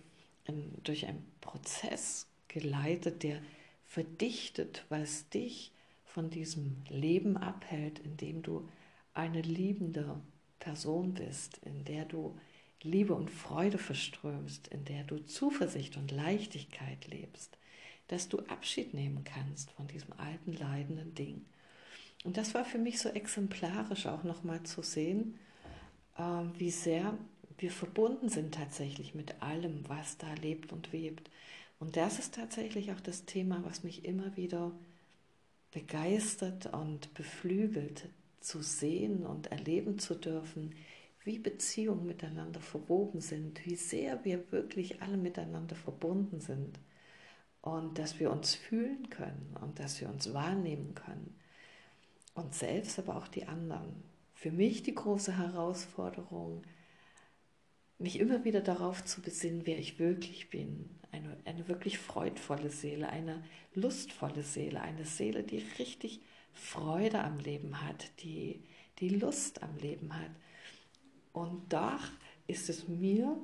durch 0.83 1.05
einen 1.05 1.25
Prozess 1.41 2.27
geleitet, 2.47 3.21
der 3.23 3.39
verdichtet, 3.85 4.83
was 4.89 5.29
dich 5.29 5.71
von 6.03 6.29
diesem 6.29 6.83
Leben 6.89 7.37
abhält, 7.37 7.99
indem 7.99 8.41
du 8.41 8.67
eine 9.13 9.41
liebende 9.41 10.19
Person 10.59 11.13
bist, 11.13 11.59
in 11.65 11.85
der 11.85 12.05
du 12.05 12.37
Liebe 12.81 13.13
und 13.13 13.29
Freude 13.29 13.77
verströmst, 13.77 14.67
in 14.69 14.83
der 14.85 15.03
du 15.03 15.19
Zuversicht 15.19 15.97
und 15.97 16.11
Leichtigkeit 16.11 17.07
lebst, 17.07 17.57
dass 18.07 18.27
du 18.27 18.39
Abschied 18.47 18.93
nehmen 18.93 19.23
kannst 19.23 19.71
von 19.71 19.87
diesem 19.87 20.13
alten 20.13 20.53
leidenden 20.53 21.13
Ding. 21.13 21.45
Und 22.23 22.37
das 22.37 22.55
war 22.55 22.65
für 22.65 22.79
mich 22.79 22.99
so 22.99 23.09
exemplarisch 23.09 24.07
auch 24.07 24.23
nochmal 24.23 24.63
zu 24.63 24.81
sehen, 24.81 25.37
ähm, 26.17 26.51
wie 26.57 26.71
sehr 26.71 27.17
wir 27.57 27.71
verbunden 27.71 28.29
sind 28.29 28.53
tatsächlich 28.53 29.15
mit 29.15 29.41
allem, 29.41 29.83
was 29.87 30.17
da 30.17 30.31
lebt 30.35 30.71
und 30.71 30.93
webt. 30.93 31.29
Und 31.79 31.95
das 31.95 32.19
ist 32.19 32.35
tatsächlich 32.35 32.91
auch 32.91 32.99
das 32.99 33.25
Thema, 33.25 33.63
was 33.63 33.83
mich 33.83 34.05
immer 34.05 34.35
wieder 34.35 34.71
begeistert 35.71 36.73
und 36.73 37.13
beflügelt, 37.13 38.09
zu 38.39 38.61
sehen 38.61 39.25
und 39.25 39.47
erleben 39.47 39.99
zu 39.99 40.15
dürfen, 40.15 40.73
wie 41.23 41.39
Beziehungen 41.39 42.05
miteinander 42.05 42.61
verwoben 42.61 43.19
sind, 43.19 43.65
wie 43.65 43.75
sehr 43.75 44.23
wir 44.23 44.51
wirklich 44.51 45.01
alle 45.01 45.17
miteinander 45.17 45.75
verbunden 45.75 46.39
sind 46.39 46.79
und 47.61 47.99
dass 47.99 48.19
wir 48.19 48.31
uns 48.31 48.55
fühlen 48.55 49.09
können 49.09 49.55
und 49.61 49.79
dass 49.79 49.99
wir 49.99 50.09
uns 50.09 50.33
wahrnehmen 50.33 50.95
können. 50.95 51.37
Uns 52.33 52.59
selbst, 52.59 52.97
aber 52.99 53.17
auch 53.17 53.27
die 53.27 53.45
anderen. 53.45 54.03
Für 54.33 54.51
mich 54.51 54.83
die 54.83 54.95
große 54.95 55.37
Herausforderung, 55.37 56.61
mich 57.99 58.19
immer 58.19 58.43
wieder 58.43 58.61
darauf 58.61 59.03
zu 59.03 59.21
besinnen, 59.21 59.65
wer 59.65 59.79
ich 59.79 59.99
wirklich 59.99 60.49
bin. 60.49 60.89
Eine, 61.11 61.37
eine 61.45 61.67
wirklich 61.67 61.97
freudvolle 61.97 62.69
Seele, 62.69 63.09
eine 63.09 63.43
lustvolle 63.73 64.43
Seele, 64.43 64.81
eine 64.81 65.05
Seele, 65.05 65.43
die 65.43 65.63
richtig 65.79 66.21
Freude 66.53 67.23
am 67.23 67.39
Leben 67.39 67.81
hat, 67.81 68.11
die, 68.21 68.63
die 68.99 69.09
Lust 69.09 69.63
am 69.63 69.77
Leben 69.77 70.13
hat. 70.13 70.31
Und 71.33 71.71
doch 71.73 72.03
ist 72.47 72.69
es 72.69 72.87
mir 72.87 73.37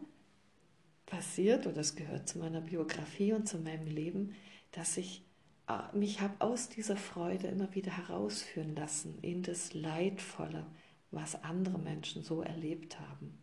passiert, 1.05 1.67
und 1.67 1.77
das 1.77 1.95
gehört 1.95 2.27
zu 2.27 2.39
meiner 2.39 2.61
Biografie 2.61 3.33
und 3.33 3.47
zu 3.47 3.57
meinem 3.57 3.87
Leben, 3.87 4.35
dass 4.71 4.97
ich 4.97 5.23
äh, 5.67 5.95
mich 5.95 6.21
habe 6.21 6.33
aus 6.39 6.69
dieser 6.69 6.97
Freude 6.97 7.47
immer 7.47 7.73
wieder 7.75 7.95
herausführen 7.95 8.75
lassen 8.75 9.19
in 9.21 9.43
das 9.43 9.73
Leidvolle, 9.73 10.65
was 11.11 11.43
andere 11.43 11.77
Menschen 11.77 12.23
so 12.23 12.41
erlebt 12.41 12.99
haben. 12.99 13.39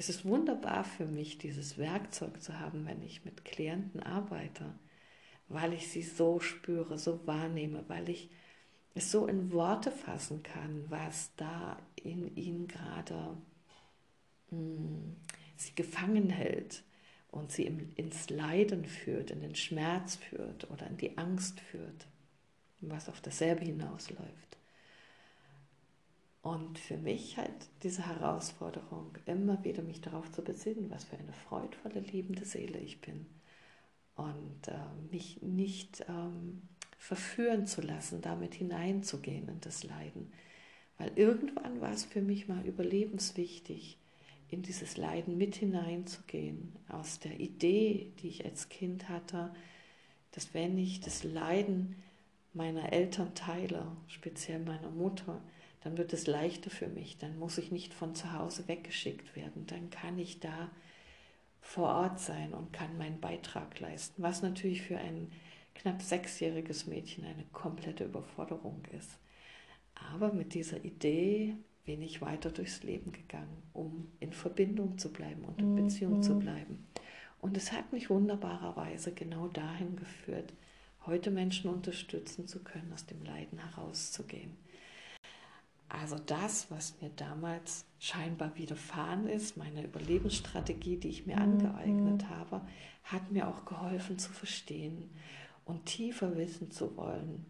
Es 0.00 0.08
ist 0.08 0.24
wunderbar 0.24 0.84
für 0.84 1.06
mich, 1.06 1.38
dieses 1.38 1.76
Werkzeug 1.76 2.40
zu 2.40 2.60
haben, 2.60 2.86
wenn 2.86 3.02
ich 3.02 3.24
mit 3.24 3.44
Klienten 3.44 4.00
arbeite, 4.00 4.72
weil 5.48 5.72
ich 5.72 5.90
sie 5.90 6.02
so 6.02 6.38
spüre, 6.38 6.98
so 6.98 7.26
wahrnehme, 7.26 7.84
weil 7.88 8.08
ich 8.08 8.30
es 8.94 9.10
so 9.10 9.26
in 9.26 9.50
Worte 9.50 9.90
fassen 9.90 10.44
kann, 10.44 10.84
was 10.88 11.34
da 11.34 11.78
in 11.96 12.36
ihnen 12.36 12.68
gerade 12.68 13.36
hm, 14.50 15.16
sie 15.56 15.74
gefangen 15.74 16.30
hält 16.30 16.84
und 17.32 17.50
sie 17.50 17.64
ins 17.96 18.30
Leiden 18.30 18.84
führt, 18.84 19.32
in 19.32 19.40
den 19.40 19.56
Schmerz 19.56 20.14
führt 20.14 20.70
oder 20.70 20.86
in 20.86 20.96
die 20.96 21.18
Angst 21.18 21.58
führt, 21.58 22.06
was 22.80 23.08
auf 23.08 23.20
dasselbe 23.20 23.64
hinausläuft. 23.64 24.57
Und 26.48 26.78
für 26.78 26.96
mich 26.96 27.36
halt 27.36 27.68
diese 27.82 28.06
Herausforderung, 28.06 29.10
immer 29.26 29.62
wieder 29.64 29.82
mich 29.82 30.00
darauf 30.00 30.32
zu 30.32 30.42
besinnen, 30.42 30.88
was 30.88 31.04
für 31.04 31.18
eine 31.18 31.34
freudvolle, 31.34 32.00
liebende 32.00 32.46
Seele 32.46 32.78
ich 32.78 33.02
bin. 33.02 33.26
Und 34.16 34.68
äh, 34.68 35.12
mich 35.12 35.42
nicht 35.42 36.06
ähm, 36.08 36.62
verführen 36.96 37.66
zu 37.66 37.82
lassen, 37.82 38.22
damit 38.22 38.54
hineinzugehen 38.54 39.46
in 39.46 39.60
das 39.60 39.84
Leiden. 39.84 40.32
Weil 40.96 41.12
irgendwann 41.16 41.82
war 41.82 41.92
es 41.92 42.06
für 42.06 42.22
mich 42.22 42.48
mal 42.48 42.64
überlebenswichtig, 42.64 43.98
in 44.48 44.62
dieses 44.62 44.96
Leiden 44.96 45.36
mit 45.36 45.54
hineinzugehen, 45.54 46.72
aus 46.88 47.18
der 47.18 47.38
Idee, 47.38 48.10
die 48.22 48.28
ich 48.28 48.46
als 48.46 48.70
Kind 48.70 49.10
hatte, 49.10 49.54
dass 50.30 50.54
wenn 50.54 50.78
ich 50.78 51.02
das 51.02 51.24
Leiden 51.24 51.96
meiner 52.54 52.90
Eltern 52.90 53.34
teile, 53.34 53.86
speziell 54.06 54.60
meiner 54.60 54.90
Mutter, 54.90 55.42
dann 55.82 55.96
wird 55.96 56.12
es 56.12 56.26
leichter 56.26 56.70
für 56.70 56.88
mich, 56.88 57.18
dann 57.18 57.38
muss 57.38 57.58
ich 57.58 57.70
nicht 57.70 57.94
von 57.94 58.14
zu 58.14 58.32
Hause 58.32 58.66
weggeschickt 58.68 59.36
werden, 59.36 59.66
dann 59.66 59.90
kann 59.90 60.18
ich 60.18 60.40
da 60.40 60.70
vor 61.60 61.88
Ort 61.88 62.20
sein 62.20 62.54
und 62.54 62.72
kann 62.72 62.96
meinen 62.98 63.20
Beitrag 63.20 63.78
leisten, 63.80 64.22
was 64.22 64.42
natürlich 64.42 64.82
für 64.82 64.98
ein 64.98 65.30
knapp 65.74 66.02
sechsjähriges 66.02 66.86
Mädchen 66.86 67.24
eine 67.24 67.44
komplette 67.52 68.04
Überforderung 68.04 68.82
ist. 68.98 69.18
Aber 70.12 70.32
mit 70.32 70.54
dieser 70.54 70.84
Idee 70.84 71.56
bin 71.84 72.02
ich 72.02 72.20
weiter 72.20 72.50
durchs 72.50 72.82
Leben 72.82 73.12
gegangen, 73.12 73.62
um 73.72 74.08
in 74.20 74.32
Verbindung 74.32 74.98
zu 74.98 75.12
bleiben 75.12 75.44
und 75.44 75.58
in 75.60 75.74
Beziehung 75.74 76.18
mhm. 76.18 76.22
zu 76.22 76.38
bleiben. 76.38 76.86
Und 77.40 77.56
es 77.56 77.72
hat 77.72 77.92
mich 77.92 78.10
wunderbarerweise 78.10 79.12
genau 79.12 79.48
dahin 79.48 79.96
geführt, 79.96 80.52
heute 81.06 81.30
Menschen 81.30 81.70
unterstützen 81.70 82.46
zu 82.46 82.62
können, 82.62 82.92
aus 82.92 83.06
dem 83.06 83.22
Leiden 83.24 83.58
herauszugehen. 83.58 84.56
Also 85.88 86.16
das, 86.18 86.70
was 86.70 87.00
mir 87.00 87.10
damals 87.10 87.86
scheinbar 87.98 88.56
widerfahren 88.56 89.26
ist, 89.26 89.56
meine 89.56 89.84
Überlebensstrategie, 89.84 90.98
die 90.98 91.08
ich 91.08 91.26
mir 91.26 91.36
mhm. 91.36 91.42
angeeignet 91.42 92.28
habe, 92.28 92.60
hat 93.04 93.32
mir 93.32 93.48
auch 93.48 93.64
geholfen 93.64 94.18
zu 94.18 94.30
verstehen 94.30 95.10
und 95.64 95.86
tiefer 95.86 96.36
wissen 96.36 96.70
zu 96.70 96.96
wollen, 96.96 97.46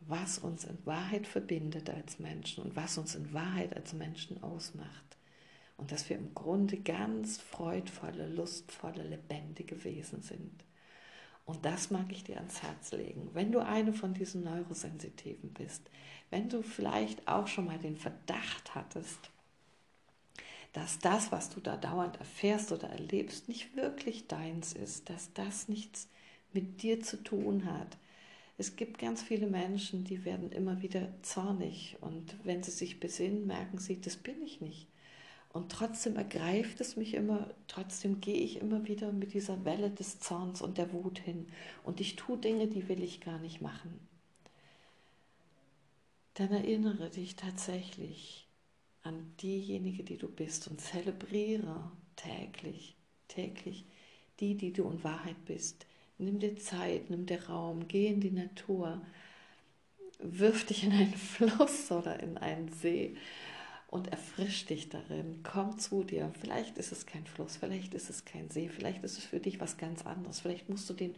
was 0.00 0.38
uns 0.38 0.64
in 0.64 0.78
Wahrheit 0.84 1.26
verbindet 1.26 1.90
als 1.90 2.18
Menschen 2.18 2.64
und 2.64 2.76
was 2.76 2.98
uns 2.98 3.14
in 3.14 3.32
Wahrheit 3.32 3.76
als 3.76 3.92
Menschen 3.92 4.42
ausmacht. 4.42 5.16
Und 5.76 5.92
dass 5.92 6.08
wir 6.08 6.16
im 6.16 6.34
Grunde 6.34 6.78
ganz 6.78 7.38
freudvolle, 7.38 8.28
lustvolle, 8.28 9.02
lebendige 9.02 9.84
Wesen 9.84 10.22
sind. 10.22 10.64
Und 11.44 11.64
das 11.64 11.90
mag 11.90 12.10
ich 12.10 12.24
dir 12.24 12.36
ans 12.36 12.62
Herz 12.62 12.92
legen. 12.92 13.30
Wenn 13.32 13.50
du 13.50 13.58
eine 13.58 13.92
von 13.92 14.14
diesen 14.14 14.44
Neurosensitiven 14.44 15.52
bist, 15.52 15.90
wenn 16.30 16.48
du 16.48 16.62
vielleicht 16.62 17.26
auch 17.26 17.48
schon 17.48 17.66
mal 17.66 17.78
den 17.78 17.96
Verdacht 17.96 18.74
hattest, 18.74 19.30
dass 20.72 20.98
das, 20.98 21.32
was 21.32 21.50
du 21.50 21.60
da 21.60 21.76
dauernd 21.76 22.16
erfährst 22.16 22.72
oder 22.72 22.88
erlebst, 22.88 23.48
nicht 23.48 23.76
wirklich 23.76 24.26
deins 24.28 24.72
ist, 24.72 25.10
dass 25.10 25.32
das 25.34 25.68
nichts 25.68 26.08
mit 26.52 26.82
dir 26.82 27.00
zu 27.00 27.22
tun 27.22 27.66
hat. 27.66 27.98
Es 28.56 28.76
gibt 28.76 28.98
ganz 28.98 29.22
viele 29.22 29.46
Menschen, 29.46 30.04
die 30.04 30.24
werden 30.24 30.52
immer 30.52 30.82
wieder 30.82 31.08
zornig 31.22 31.96
und 32.00 32.36
wenn 32.44 32.62
sie 32.62 32.70
sich 32.70 33.00
besinnen, 33.00 33.46
merken 33.46 33.78
sie, 33.78 34.00
das 34.00 34.16
bin 34.16 34.40
ich 34.42 34.60
nicht. 34.60 34.86
Und 35.52 35.70
trotzdem 35.70 36.16
ergreift 36.16 36.80
es 36.80 36.96
mich 36.96 37.12
immer, 37.12 37.50
trotzdem 37.68 38.22
gehe 38.22 38.36
ich 38.36 38.56
immer 38.56 38.86
wieder 38.86 39.12
mit 39.12 39.34
dieser 39.34 39.64
Welle 39.66 39.90
des 39.90 40.18
Zorns 40.18 40.62
und 40.62 40.78
der 40.78 40.92
Wut 40.92 41.18
hin. 41.18 41.46
Und 41.84 42.00
ich 42.00 42.16
tue 42.16 42.38
Dinge, 42.38 42.68
die 42.68 42.88
will 42.88 43.02
ich 43.02 43.20
gar 43.20 43.38
nicht 43.38 43.60
machen. 43.60 44.00
Dann 46.34 46.50
erinnere 46.50 47.10
dich 47.10 47.36
tatsächlich 47.36 48.48
an 49.02 49.34
diejenige, 49.42 50.04
die 50.04 50.16
du 50.16 50.28
bist 50.28 50.68
und 50.68 50.80
zelebriere 50.80 51.92
täglich, 52.16 52.96
täglich 53.28 53.84
die, 54.40 54.56
die 54.56 54.72
du 54.72 54.88
in 54.88 55.04
Wahrheit 55.04 55.44
bist. 55.44 55.86
Nimm 56.16 56.38
dir 56.38 56.56
Zeit, 56.56 57.10
nimm 57.10 57.26
dir 57.26 57.44
Raum, 57.48 57.88
geh 57.88 58.06
in 58.06 58.20
die 58.20 58.30
Natur, 58.30 59.02
wirf 60.18 60.64
dich 60.64 60.84
in 60.84 60.92
einen 60.92 61.14
Fluss 61.16 61.90
oder 61.90 62.20
in 62.20 62.38
einen 62.38 62.72
See 62.72 63.16
und 63.92 64.08
erfrisch 64.08 64.64
dich 64.64 64.88
darin. 64.88 65.40
Komm 65.42 65.78
zu 65.78 66.02
dir. 66.02 66.32
Vielleicht 66.40 66.78
ist 66.78 66.92
es 66.92 67.04
kein 67.04 67.26
Fluss, 67.26 67.58
vielleicht 67.58 67.92
ist 67.92 68.08
es 68.08 68.24
kein 68.24 68.48
See, 68.48 68.70
vielleicht 68.70 69.04
ist 69.04 69.18
es 69.18 69.24
für 69.24 69.38
dich 69.38 69.60
was 69.60 69.76
ganz 69.76 70.06
anderes. 70.06 70.40
Vielleicht 70.40 70.70
musst 70.70 70.88
du 70.88 70.94
den 70.94 71.14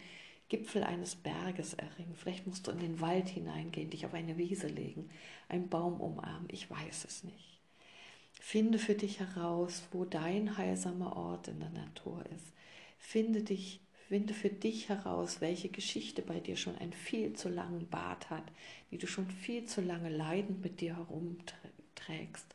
Gipfel 0.49 0.83
eines 0.83 1.15
Berges 1.15 1.75
erringen. 1.75 2.17
Vielleicht 2.17 2.49
musst 2.49 2.67
du 2.67 2.73
in 2.73 2.81
den 2.81 3.01
Wald 3.01 3.29
hineingehen, 3.29 3.91
dich 3.91 4.05
auf 4.07 4.13
eine 4.13 4.39
Wiese 4.39 4.67
legen, 4.67 5.09
einen 5.49 5.69
Baum 5.69 6.01
umarmen. 6.01 6.49
Ich 6.51 6.69
weiß 6.69 7.05
es 7.05 7.23
nicht. 7.23 7.61
Finde 8.41 8.81
für 8.81 8.97
dich 8.97 9.21
heraus, 9.21 9.85
wo 9.93 10.05
dein 10.05 10.59
heilsamer 10.59 11.15
Ort 11.15 11.47
in 11.47 11.61
der 11.61 11.71
Natur 11.71 12.25
ist. 12.35 12.53
Finde 12.99 13.45
dich 13.45 13.81
Finde 14.09 14.35
für 14.35 14.51
dich 14.51 14.91
heraus, 14.91 15.41
welche 15.41 15.71
Geschichte 15.71 16.21
bei 16.21 16.39
dir 16.39 16.57
schon 16.57 16.77
einen 16.77 16.93
viel 16.93 17.33
zu 17.33 17.49
langen 17.49 17.89
Bart 17.89 18.29
hat, 18.29 18.45
die 18.91 18.99
du 18.99 19.07
schon 19.07 19.31
viel 19.31 19.65
zu 19.65 19.81
lange 19.81 20.11
leidend 20.11 20.63
mit 20.63 20.83
dir 20.83 20.97
herumträgst 20.97 22.55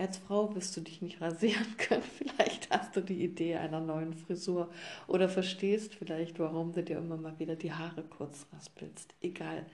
als 0.00 0.18
Frau 0.18 0.54
wirst 0.54 0.76
du 0.76 0.80
dich 0.80 1.02
nicht 1.02 1.20
rasieren 1.20 1.76
können. 1.76 2.02
Vielleicht 2.18 2.70
hast 2.70 2.96
du 2.96 3.00
die 3.00 3.22
Idee 3.22 3.56
einer 3.56 3.80
neuen 3.80 4.14
Frisur 4.14 4.70
oder 5.06 5.28
verstehst 5.28 5.94
vielleicht, 5.94 6.38
warum 6.38 6.72
du 6.72 6.82
dir 6.82 6.98
immer 6.98 7.16
mal 7.16 7.38
wieder 7.38 7.56
die 7.56 7.72
Haare 7.72 8.02
kurz 8.02 8.46
raspelst. 8.52 9.14
Egal. 9.20 9.66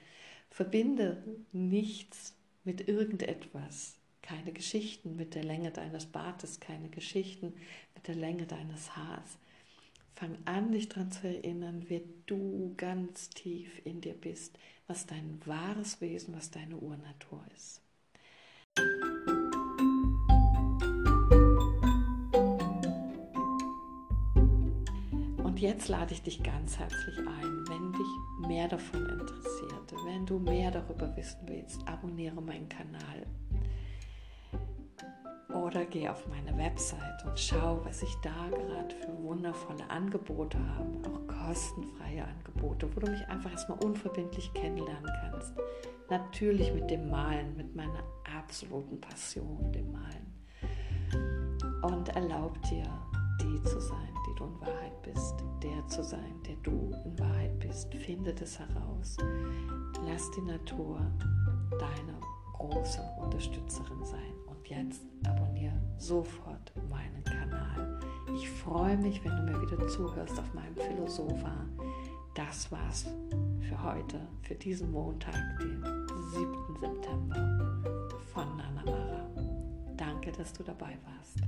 Verbinde 0.51 1.23
nichts 1.53 2.35
mit 2.65 2.89
irgendetwas. 2.89 3.97
Keine 4.23 4.53
Geschichten 4.53 5.17
mit 5.17 5.35
der 5.35 5.45
Länge 5.45 5.71
deines 5.71 6.07
Bartes, 6.07 6.59
keine 6.59 6.89
Geschichten 6.89 7.55
mit 7.95 8.09
der 8.09 8.17
Länge 8.17 8.47
deines 8.47 8.97
Haars. 8.97 9.39
Fang 10.15 10.37
an, 10.47 10.73
dich 10.73 10.89
daran 10.89 11.13
zu 11.13 11.29
erinnern, 11.29 11.85
wer 11.89 12.01
du 12.25 12.75
ganz 12.77 13.29
tief 13.31 13.83
in 13.85 14.01
dir 14.01 14.15
bist, 14.15 14.59
was 14.87 15.07
dein 15.07 15.39
wahres 15.45 16.01
Wesen, 16.01 16.35
was 16.35 16.51
deine 16.51 16.77
Urnatur 16.77 17.45
ist. 17.55 17.83
Und 25.57 25.63
jetzt 25.63 25.89
lade 25.89 26.13
ich 26.13 26.21
dich 26.21 26.43
ganz 26.43 26.79
herzlich 26.79 27.17
ein, 27.17 27.65
wenn 27.67 27.91
dich 27.95 28.47
mehr 28.47 28.69
davon 28.69 29.09
interessiert, 29.09 29.95
wenn 30.05 30.27
du 30.27 30.39
mehr 30.39 30.71
darüber 30.71 31.17
wissen 31.17 31.39
willst, 31.47 31.81
abonniere 31.89 32.43
meinen 32.43 32.69
Kanal. 32.69 33.27
Oder 35.49 35.87
geh 35.87 36.11
auf 36.11 36.29
meine 36.29 36.55
Website 36.59 37.25
und 37.25 37.39
schau, 37.39 37.81
was 37.85 38.03
ich 38.03 38.15
da 38.17 38.51
gerade 38.51 38.95
für 38.97 39.17
wundervolle 39.23 39.89
Angebote 39.89 40.59
habe, 40.59 41.09
auch 41.09 41.27
kostenfreie 41.27 42.27
Angebote, 42.27 42.95
wo 42.95 43.01
du 43.01 43.11
mich 43.11 43.27
einfach 43.29 43.51
erstmal 43.51 43.83
unverbindlich 43.83 44.53
kennenlernen 44.53 45.11
kannst. 45.23 45.55
Natürlich 46.11 46.71
mit 46.75 46.91
dem 46.91 47.09
Malen, 47.09 47.57
mit 47.57 47.75
meiner 47.75 48.05
absoluten 48.39 49.01
Passion, 49.01 49.73
dem 49.73 49.91
Malen. 49.91 50.37
Und 51.81 52.11
erlaub 52.11 52.61
dir, 52.69 52.85
der 55.67 55.87
zu 55.89 56.03
sein, 56.05 56.41
der 56.47 56.57
du 56.63 56.95
in 57.05 57.19
Wahrheit 57.19 57.59
bist. 57.59 57.93
Finde 57.95 58.33
das 58.33 58.59
heraus. 58.59 59.17
Lass 60.07 60.31
die 60.33 60.43
Natur 60.43 61.01
deine 61.71 62.19
große 62.55 63.01
Unterstützerin 63.21 64.05
sein. 64.05 64.33
Und 64.47 64.69
jetzt 64.69 65.03
abonniere 65.27 65.81
sofort 65.99 66.73
meinen 66.89 67.23
Kanal. 67.25 68.01
Ich 68.35 68.49
freue 68.49 68.97
mich, 68.97 69.25
wenn 69.25 69.37
du 69.37 69.43
mir 69.53 69.61
wieder 69.61 69.89
zuhörst 69.89 70.39
auf 70.39 70.55
meinem 70.55 70.77
Philosopha. 70.77 71.67
Das 72.35 72.71
war's 72.71 73.07
für 73.61 73.83
heute, 73.83 74.21
für 74.43 74.55
diesen 74.55 74.93
Montag, 74.93 75.35
den 75.59 75.83
7. 76.33 76.77
September 76.81 77.83
von 78.33 78.57
Nana 78.57 78.85
Mara. 78.85 79.27
Danke, 79.97 80.31
dass 80.33 80.53
du 80.53 80.63
dabei 80.63 80.99
warst 81.05 81.41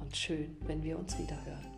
und 0.00 0.16
schön, 0.16 0.56
wenn 0.66 0.82
wir 0.82 0.98
uns 0.98 1.18
wieder 1.18 1.36
hören. 1.44 1.77